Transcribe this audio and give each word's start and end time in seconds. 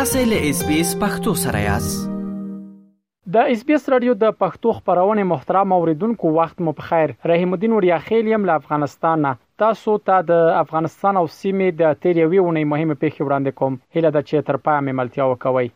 تاسو 0.00 0.18
له 0.28 0.38
اس 0.50 0.58
بي 0.66 0.74
اس 0.80 0.90
پختو 1.00 1.32
سره 1.44 1.60
یاست 1.62 2.04
د 3.34 3.48
اس 3.54 3.64
بي 3.70 3.74
اس 3.78 3.88
رادیو 3.94 4.14
د 4.22 4.30
پښتو 4.42 4.72
خبرونه 4.76 5.24
محترم 5.32 5.74
اوریدونکو 5.76 6.30
وخت 6.36 6.62
مو 6.68 6.72
په 6.78 6.86
خیر 6.90 7.12
رحیم 7.30 7.52
الدین 7.56 7.72
وریا 7.78 7.98
خیل 8.06 8.30
يم 8.32 8.46
له 8.50 8.56
افغانستان 8.62 9.24
نه 9.26 9.32
تاسو 9.64 9.96
ته 10.10 10.24
د 10.32 10.46
افغانستان 10.62 11.20
او 11.22 11.24
سیمې 11.40 11.76
د 11.80 12.00
تیریوي 12.06 12.40
ونې 12.42 12.70
مهمه 12.74 12.96
پیښه 13.04 13.26
وړاندې 13.26 13.58
کوم 13.62 13.76
هله 13.96 14.14
د 14.18 14.26
چتر 14.30 14.60
پامه 14.68 14.96
ملتیا 15.02 15.28
وکوي 15.32 15.68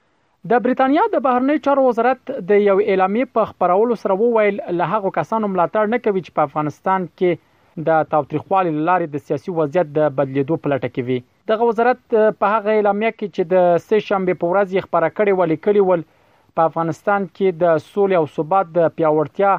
د 0.54 0.64
بریتانیا 0.68 1.06
د 1.16 1.24
بهرنی 1.28 1.60
چارو 1.68 1.86
وزارت 1.88 2.34
د 2.52 2.66
یو 2.68 2.78
اعلامیه 2.86 3.32
په 3.38 3.52
خبرولو 3.54 4.00
سره 4.04 4.18
وویل 4.22 4.62
له 4.82 4.92
هغه 4.94 5.16
کسانو 5.20 5.52
ملاتړ 5.56 5.96
نه 5.96 6.04
کوي 6.08 6.22
چې 6.26 6.38
په 6.40 6.50
افغانستان 6.50 7.10
کې 7.14 7.42
د 7.86 8.02
تاوتریخوالي 8.10 8.70
لارې 8.88 9.06
د 9.12 9.22
سیاسي 9.28 9.52
وضعیت 9.58 9.88
د 9.94 10.10
بدلیدو 10.18 10.56
پلټه 10.64 10.88
کې 10.94 11.02
وی 11.08 11.18
دغه 11.52 11.64
وزارت 11.70 12.00
په 12.42 12.46
هغه 12.54 12.70
اعلامیه 12.74 13.12
کې 13.14 13.26
چې 13.34 13.42
د 13.54 13.84
سه 13.86 14.06
شنبه 14.08 14.34
په 14.42 14.50
ورځ 14.52 14.68
خبره 14.86 15.08
کړې 15.16 15.32
ولې 15.40 15.56
کړې 15.64 15.82
ول 15.88 16.04
په 16.58 16.62
افغانستان 16.70 17.26
کې 17.36 17.48
د 17.62 17.74
سولې 17.86 18.20
او 18.20 18.26
ثبات 18.36 18.66
د 18.76 18.92
پیاوړتیا 18.98 19.52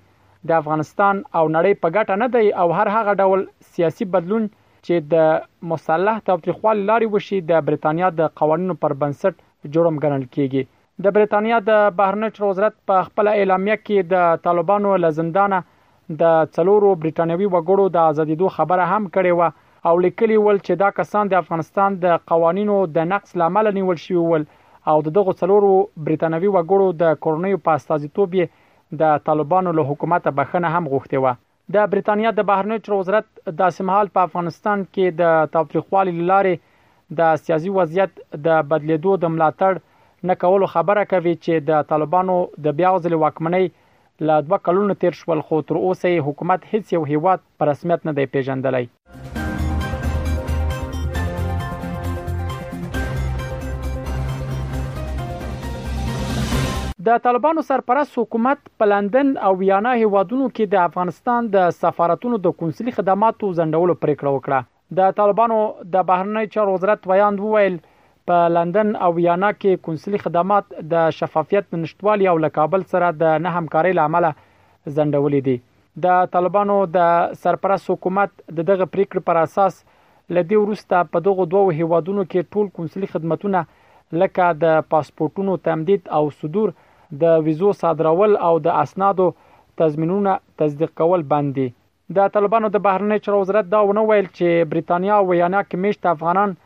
د 0.49 0.55
افغانستان 0.61 1.22
او 1.38 1.44
نړۍ 1.53 1.80
په 1.83 1.94
ګټه 1.95 2.19
نه 2.23 2.27
دی 2.33 2.52
او 2.64 2.67
هر 2.80 2.91
هغه 2.95 3.16
ډول 3.21 3.45
سیاسي 3.75 4.09
بدلون 4.17 4.49
چې 4.55 5.14
د 5.14 5.47
مصالح 5.73 6.17
تاوتریخوال 6.31 6.83
لاري 6.92 7.11
وشي 7.14 7.39
د 7.53 7.64
برتانیا 7.69 8.11
د 8.19 8.33
قوانینو 8.42 8.77
پر 8.83 8.97
بنسټ 9.05 9.71
جرم 9.77 10.03
ګڼل 10.05 10.27
کیږي 10.36 11.08
د 11.08 11.16
برتانیا 11.19 11.64
د 11.71 11.81
بهرنی 12.02 12.30
وزارت 12.49 12.77
په 12.92 13.08
خپل 13.09 13.31
اعلامیه 13.33 13.81
کې 13.88 14.14
د 14.14 14.44
طالبانو 14.47 14.94
لزندانه 15.08 15.64
د 16.09 16.25
څلورو 16.55 16.89
برېټانوي 17.03 17.47
وګړو 17.53 17.86
د 17.95 17.97
ازادېدو 18.11 18.47
خبره 18.55 18.83
هم 18.91 19.03
کړې 19.16 19.31
و 19.36 19.41
او 19.88 19.97
لیکلي 20.05 20.38
ول 20.41 20.58
چې 20.66 20.73
دا 20.83 20.89
کسان 20.99 21.27
د 21.27 21.33
افغانستان 21.44 21.97
د 22.05 22.16
قوانینو 22.31 22.75
د 22.97 23.03
نقص 23.14 23.36
لامل 23.41 23.72
نیول 23.77 23.97
شوی 24.03 24.22
ول 24.27 24.44
او 24.91 24.95
دغه 25.03 25.33
څلورو 25.41 25.72
برېټانوي 26.05 26.49
وګړو 26.55 26.88
د 27.02 27.03
کورنۍ 27.23 27.53
پاستازیتوب 27.67 28.36
د 29.02 29.03
طالبانو 29.27 29.73
له 29.80 29.83
حکومت 29.89 30.27
بخنه 30.39 30.67
هم 30.75 30.86
غوښتي 30.94 31.17
و 31.23 31.36
د 31.75 31.77
برېټانیا 31.91 32.30
د 32.36 32.42
بهرنی 32.49 32.77
چارو 32.86 32.99
وزارت 32.99 33.27
د 33.59 33.71
سیمهال 33.80 34.11
په 34.16 34.19
افغانستان 34.30 34.86
کې 34.94 35.05
د 35.21 35.52
تاریخوالي 35.55 36.14
لارې 36.30 36.55
د 37.19 37.42
سیاسي 37.45 37.73
وضعیت 37.80 38.23
د 38.47 38.64
بدلیدو 38.71 39.17
د 39.25 39.36
ملاتړ 39.36 39.83
نه 40.31 40.39
کولو 40.45 40.71
خبره 40.75 41.03
کوي 41.16 41.33
چې 41.44 41.67
د 41.71 41.83
طالبانو 41.92 42.36
د 42.67 42.75
بیا 42.80 42.94
ځل 43.03 43.17
واکمنۍ 43.25 43.67
لا 44.20 44.40
دوه 44.40 44.58
کلونو 44.58 44.94
تیر 44.94 45.12
شول 45.14 45.42
خو 45.48 45.62
تر 45.62 45.76
اوسه 45.76 46.12
حکومت 46.28 46.62
هیڅ 46.73 46.92
یو 46.94 47.04
هیواد 47.10 47.40
پر 47.60 47.68
رسمیت 47.68 48.06
نه 48.08 48.12
دی 48.20 48.26
پیژندلی 48.36 48.86
د 57.10 57.20
طالبانو 57.28 57.62
سرپرست 57.68 58.18
حکومت 58.20 58.58
په 58.80 58.86
لندن 58.86 59.30
او 59.50 59.52
ویانا 59.60 59.92
هیوادونو 60.02 60.50
کې 60.56 60.73
د 60.73 60.82
افغانستان 60.88 61.52
د 61.58 61.70
سفارتونو 61.82 62.39
د 62.48 62.56
کنسولي 62.64 62.95
خدماتو 62.98 63.52
زندولو 63.61 63.98
پریکړه 64.08 64.33
وکړه 64.38 64.98
د 65.02 65.14
طالبانو 65.22 65.61
د 65.98 66.10
بهرنی 66.10 66.52
چارو 66.58 66.73
وزارت 66.80 67.08
ویاند 67.14 67.45
وویل 67.45 67.77
وی 67.80 67.96
په 68.30 68.38
لندن 68.54 68.89
او 69.05 69.10
ویانا 69.17 69.49
کې 69.58 69.82
کنسولي 69.88 70.20
خدمات 70.21 70.71
د 70.93 71.11
شفافیت 71.20 71.67
نشټوالي 71.82 72.26
او 72.32 72.38
لکابل 72.45 72.82
سره 72.93 73.11
د 73.21 73.38
نه 73.45 73.54
همکارۍ 73.58 73.93
لامل 73.99 74.27
زندولې 74.95 75.42
دي 75.45 75.54
د 76.05 76.26
طالبانو 76.33 76.76
د 76.95 77.05
سرپرست 77.45 77.92
حکومت 77.93 78.33
د 78.58 78.60
دغه 78.71 78.88
پریکړې 78.95 79.27
پر 79.30 79.39
اساس 79.43 79.80
لدی 80.39 80.60
ورسته 80.64 81.05
په 81.15 81.23
دغه 81.30 81.45
دوو 81.55 81.71
هیوادونو 81.80 82.26
کې 82.27 82.54
ټول 82.55 82.67
کنسولي 82.82 83.10
خدماتونه 83.14 83.64
لکه 84.26 84.49
د 84.65 84.77
پاسپورتونو 84.95 85.55
تمدید 85.71 86.11
او 86.20 86.23
صدور 86.42 86.76
د 87.26 87.42
ویزو 87.49 87.73
صادرول 87.83 88.38
او 88.52 88.54
د 88.70 88.80
اسنادو 88.83 89.30
تضمینونه 89.86 90.36
تصدیق 90.64 90.94
کول 91.04 91.26
باندې 91.33 92.20
د 92.20 92.32
طالبانو 92.38 92.76
د 92.77 92.83
بهرنی 92.89 93.23
چارو 93.26 93.42
وزارت 93.48 93.71
دا 93.76 93.82
ونه 93.88 94.05
ویل 94.11 94.30
چې 94.32 94.71
برېټانیا 94.73 95.21
او 95.21 95.27
ویانا 95.32 95.64
کې 95.70 95.86
مشت 95.88 96.11
افغانان 96.15 96.58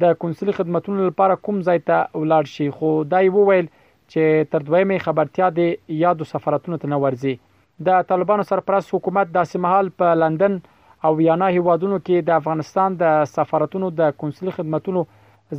د 0.00 0.14
کنسولي 0.22 0.52
خدمتونو 0.56 1.04
لپاره 1.08 1.34
کوم 1.46 1.60
ځای 1.66 1.78
ته 1.90 1.98
ولاړ 2.22 2.44
شي 2.54 2.64
خو 2.78 2.88
دای 3.12 3.28
وویل 3.36 3.66
چې 4.12 4.50
تر 4.54 4.60
دویمه 4.66 4.98
خبرتیا 5.04 5.46
دی 5.58 5.68
یادو 6.02 6.24
سفارتونو 6.32 6.78
ته 6.82 6.86
نه 6.92 6.96
ورځي 7.04 7.34
د 7.88 8.02
طالبانو 8.10 8.44
سرپرست 8.50 8.92
حکومت 8.96 9.28
داسې 9.36 9.58
مهال 9.66 9.86
په 10.02 10.08
لندن 10.22 10.58
او 11.08 11.12
ویانا 11.20 11.46
هیوادونو 11.56 11.98
کې 12.06 12.26
د 12.30 12.34
افغانستان 12.40 12.96
د 13.04 13.14
سفارتونو 13.38 13.90
د 14.02 14.12
کنسولي 14.24 14.54
خدمتونو 14.58 15.04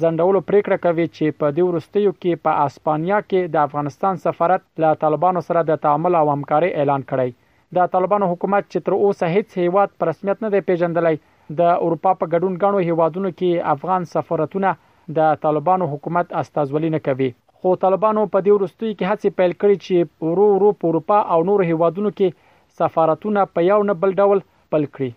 زندولو 0.04 0.42
پریکړه 0.50 0.82
کوي 0.86 1.06
چې 1.18 1.38
په 1.42 1.54
دې 1.58 1.68
ورستیو 1.70 2.14
کې 2.18 2.44
په 2.48 2.66
اسپانیا 2.68 3.20
کې 3.28 3.54
د 3.58 3.66
افغانستان 3.70 4.20
سفارت 4.28 4.68
له 4.86 4.94
طالبانو 5.06 5.44
سره 5.50 5.64
د 5.72 5.82
تعامل 5.88 6.18
او 6.22 6.24
همکاري 6.36 6.72
اعلان 6.82 7.08
کړی 7.14 7.80
د 7.80 7.92
طالبانو 7.98 8.32
حکومت 8.36 8.70
چې 8.72 8.88
تر 8.90 9.00
اوسه 9.02 9.32
هیڅ 9.38 9.64
هیواد 9.66 9.98
په 10.00 10.12
رسمیت 10.12 10.44
نه 10.48 10.54
دی 10.58 10.62
پیژندلی 10.72 11.16
د 11.58 11.62
اروپا 11.86 12.12
په 12.22 12.26
ګډون 12.32 12.58
غاڼو 12.62 12.80
هیوادونو 12.88 13.30
کې 13.38 13.70
افغان 13.76 14.02
سفارتونه 14.14 14.72
د 15.20 15.30
طالبانو 15.44 15.86
حکومت 15.94 16.34
استازولي 16.42 16.90
نه 16.96 17.00
کوي 17.06 17.30
خو 17.62 17.70
طالبانو 17.86 18.26
په 18.34 18.42
دې 18.44 18.54
ورستوي 18.58 18.92
کې 18.98 19.10
هڅه 19.12 19.30
پیل 19.40 19.54
کړې 19.56 19.76
چې 19.86 19.96
ورو 20.30 20.46
ورو 20.56 20.68
په 20.84 20.90
اروپا 20.92 21.18
او 21.36 21.40
نور 21.50 21.64
هیوادونو 21.70 22.12
کې 22.20 22.78
سفارتونه 22.82 23.46
په 23.56 23.60
یو 23.70 23.80
نه 23.90 23.94
بل 24.04 24.14
ډول 24.24 24.40
پل 24.76 24.86
کړی 24.98 25.10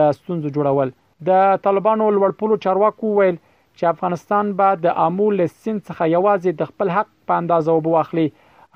د 0.00 0.18
ستونزو 0.20 0.56
جوړول 0.58 0.96
د 1.32 1.62
طالبانو 1.68 2.08
لوړپولو 2.16 2.62
چارواکو 2.66 3.12
ویل 3.18 3.42
چې 3.80 3.88
افغانستان 3.94 4.48
به 4.60 4.78
د 4.86 4.96
امو 5.06 5.26
لسین 5.40 5.76
څخه 5.88 6.08
یوازې 6.14 6.56
د 6.60 6.68
خپل 6.70 6.90
حق 6.96 7.10
په 7.30 7.38
اندازو 7.42 7.76
بواخلي 7.88 8.26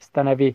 ستنوي 0.09 0.53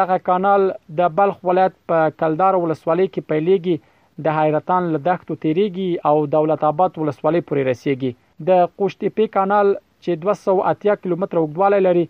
دغه 0.00 0.22
کانال 0.28 0.68
د 1.00 1.12
بلخ 1.20 1.40
ولایت 1.50 1.80
په 1.94 2.06
کلدار 2.24 2.58
ولسوالۍ 2.66 3.10
کې 3.14 3.30
پیلېږي 3.32 3.84
د 4.24 4.32
حیرتان 4.36 4.84
له 4.92 4.98
دښتو 5.06 5.34
تیریږي 5.40 5.88
او 6.08 6.14
دولت 6.34 6.62
آباد 6.68 6.94
ولسوالۍ 7.00 7.40
پورې 7.48 7.64
رسیږي 7.70 8.10
د 8.48 8.52
قوشتېپې 8.80 9.26
کانال 9.34 9.72
چې 10.04 10.20
280 10.22 10.96
کیلومتر 11.02 11.40
اوږدوالی 11.40 11.80
لري 11.86 12.04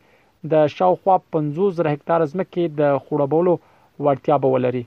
د 0.52 0.68
شاوخوا 0.76 1.16
500 1.36 1.88
هکتار 1.92 2.24
ځمکه 2.34 2.70
د 2.82 3.02
خوړبولو 3.06 3.56
وړتیا 4.04 4.38
به 4.44 4.54
ولري 4.54 4.84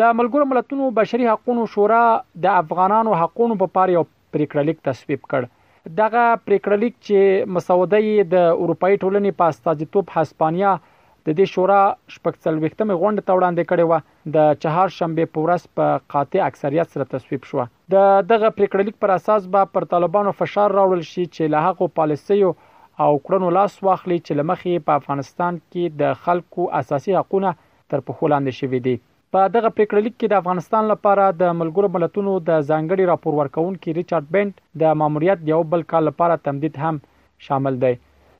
د 0.00 0.10
ملګرو 0.18 0.48
ملتونو 0.54 0.90
بشري 0.98 1.28
حقوقو 1.30 1.68
شورا 1.76 2.02
د 2.48 2.58
افغانانو 2.64 3.14
حقوقو 3.22 3.60
په 3.62 3.74
پاره 3.78 3.96
یو 3.98 4.04
پریکړه 4.08 4.68
لیک 4.68 4.82
تصویب 4.90 5.22
کړ 5.32 5.48
دغه 5.96 6.22
پریکړه 6.46 6.76
لیک 6.80 6.94
چې 7.08 7.50
مسوده 7.56 7.98
یې 8.06 8.24
د 8.34 8.36
اروپאי 8.64 8.94
ټولنې 9.04 9.32
په 9.38 9.52
استازیتوب 9.52 10.10
هسپانیا 10.16 10.72
د 11.26 11.36
دې 11.38 11.46
شورا 11.52 11.78
شپږڅل 12.16 12.56
وختمه 12.64 12.96
غونډه 13.02 13.22
ته 13.28 13.32
وړاندې 13.34 13.64
کړې 13.70 13.84
و 13.90 14.36
د 14.36 14.60
چهار 14.62 14.92
شنبه 14.98 15.24
په 15.36 15.44
ورځ 15.46 15.62
په 15.80 15.86
قاطع 16.14 16.42
اکثریت 16.48 16.92
سره 16.94 17.08
تصویب 17.14 17.48
شو 17.50 17.64
د 17.94 18.06
دغه 18.32 18.48
پریکړه 18.58 18.86
لیک 18.88 18.96
پر 19.04 19.14
اساس 19.18 19.48
به 19.56 19.72
پر 19.76 19.88
طالبانو 19.94 20.34
فشار 20.42 20.76
راوړل 20.80 21.04
شي 21.12 21.24
چې 21.36 21.52
له 21.56 21.66
هغه 21.68 21.90
پالیسیو 22.00 22.52
او 23.06 23.10
کړنو 23.26 23.54
لاس 23.58 23.80
واخلي 23.88 24.18
چې 24.26 24.40
لمخې 24.42 24.84
په 24.88 25.00
افغانستان 25.00 25.60
کې 25.70 26.00
د 26.02 26.22
خلکو 26.26 26.68
اساسي 26.82 27.18
حقوقونه 27.20 27.56
تر 27.90 28.00
پخولاندې 28.06 28.52
شوې 28.60 28.80
دي 28.88 28.96
په 29.36 29.40
دغه 29.54 29.68
پریکړه 29.78 30.00
لیک 30.04 30.14
کې 30.20 30.30
د 30.32 30.38
افغانستان 30.42 30.86
لپاره 30.90 31.24
د 31.40 31.50
ملګرو 31.62 31.88
ملتونو 31.94 32.30
د 32.44 32.52
ځانګړي 32.68 33.08
راپور 33.08 33.34
ورکونکي 33.38 33.94
ریچارډ 33.98 34.30
بنت 34.36 34.62
د 34.82 34.94
ماموریت 35.00 35.42
یو 35.50 35.58
بل 35.74 35.82
کال 35.90 36.06
لپاره 36.08 36.38
تمدید 36.48 36.78
هم 36.82 37.00
شامل 37.48 37.76
دی 37.82 37.90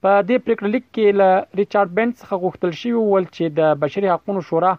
په 0.07 0.23
دې 0.29 0.47
پریکړه 0.47 0.69
لیک 0.77 0.87
کې 0.87 1.19
ل 1.19 1.61
ریچارډ 1.61 1.93
بنت 1.99 2.17
څخه 2.23 2.41
غوښتل 2.45 2.73
شوی 2.81 2.95
ول 3.11 3.29
چې 3.35 3.59
د 3.61 3.77
بشري 3.85 4.13
حقوقو 4.13 4.45
شورا 4.49 4.73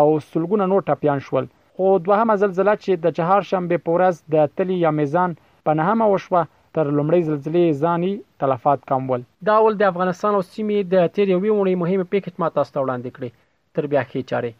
او 0.00 0.06
سلګونه 0.30 0.68
نو 0.74 0.78
ټپيان 0.88 1.22
شول 1.30 1.46
خو 1.80 1.88
دوهمه 2.06 2.34
زلزلہ 2.44 2.74
چې 2.84 3.04
د 3.06 3.14
چهار 3.18 3.46
شنبه 3.50 3.82
پورز 3.88 4.16
د 4.20 4.34
اتلې 4.46 4.86
یا 4.86 4.90
میزان 5.00 5.36
په 5.68 5.74
نهمه 5.82 6.08
وشوه 6.14 6.40
تر 6.78 6.86
لومړی 6.86 7.28
زلزلې 7.30 7.78
ځاني 7.82 8.10
تلفات 8.44 8.82
کمول 8.92 9.26
دا 9.50 9.58
ول 9.66 9.78
د 9.82 9.90
افغانستان 9.92 10.38
او 10.38 10.42
سیمې 10.46 10.90
د 10.96 11.12
تیر 11.18 11.34
یوې 11.34 11.52
ونې 11.56 11.80
مهمه 11.84 12.10
پیکټ 12.14 12.44
ما 12.44 12.48
تاسو 12.58 12.74
ته 12.76 12.86
وړاندې 12.86 13.10
کړې 13.18 13.76
تر 13.78 13.86
بیا 13.94 14.02
کې 14.12 14.22
چاره 14.32 14.52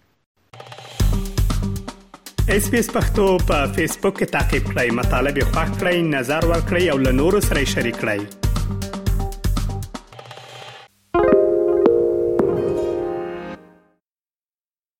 اس 2.58 2.64
پی 2.72 2.78
اس 2.84 2.88
پختو 2.98 3.26
په 3.52 3.56
فیسبوک 3.78 4.14
کې 4.20 4.30
تا 4.36 4.42
کې 4.50 4.58
پلی 4.70 4.88
مطلب 5.00 5.34
یو 5.44 5.48
فاک 5.58 5.70
کړئ 5.76 5.96
نظر 6.16 6.42
ور 6.52 6.60
کړئ 6.64 6.84
او 6.96 6.98
له 7.06 7.12
نورو 7.22 7.38
سره 7.52 7.70
شریک 7.76 7.96
کړئ 8.04 8.20